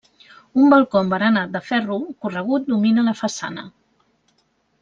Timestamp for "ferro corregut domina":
1.67-3.07